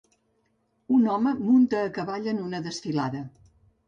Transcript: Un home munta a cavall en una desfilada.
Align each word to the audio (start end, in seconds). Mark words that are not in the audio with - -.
Un 0.95 1.03
home 1.15 1.33
munta 1.41 1.81
a 1.81 1.91
cavall 1.97 2.31
en 2.31 2.39
una 2.47 2.63
desfilada. 2.69 3.23